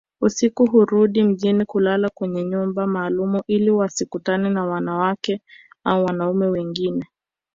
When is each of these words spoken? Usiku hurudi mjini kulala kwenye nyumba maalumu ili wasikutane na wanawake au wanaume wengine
Usiku 0.21 0.65
hurudi 0.65 1.23
mjini 1.23 1.65
kulala 1.65 2.09
kwenye 2.09 2.43
nyumba 2.43 2.87
maalumu 2.87 3.43
ili 3.47 3.69
wasikutane 3.71 4.49
na 4.49 4.65
wanawake 4.65 5.41
au 5.83 6.05
wanaume 6.05 6.47
wengine 6.47 7.05